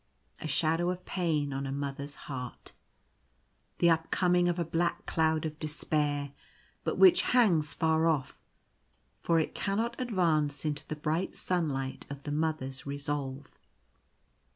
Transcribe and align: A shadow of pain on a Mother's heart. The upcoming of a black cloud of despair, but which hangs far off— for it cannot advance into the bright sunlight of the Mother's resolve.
A 0.39 0.47
shadow 0.47 0.89
of 0.89 1.05
pain 1.05 1.53
on 1.53 1.67
a 1.67 1.71
Mother's 1.71 2.15
heart. 2.25 2.71
The 3.77 3.91
upcoming 3.91 4.49
of 4.49 4.57
a 4.57 4.65
black 4.65 5.05
cloud 5.05 5.45
of 5.45 5.59
despair, 5.59 6.31
but 6.83 6.97
which 6.97 7.21
hangs 7.21 7.75
far 7.75 8.07
off— 8.07 8.43
for 9.21 9.39
it 9.39 9.53
cannot 9.53 10.01
advance 10.01 10.65
into 10.65 10.87
the 10.87 10.95
bright 10.95 11.35
sunlight 11.35 12.07
of 12.09 12.23
the 12.23 12.31
Mother's 12.31 12.83
resolve. 12.83 13.59